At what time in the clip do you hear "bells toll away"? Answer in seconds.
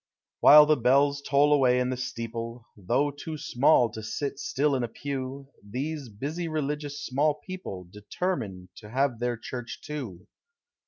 0.77-1.79